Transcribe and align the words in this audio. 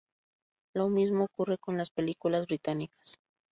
Lo 0.73 0.89
mismo 0.89 1.25
ocurre 1.25 1.59
con 1.59 1.77
las 1.77 1.91
películas 1.91 2.47
británicas. 2.47 3.17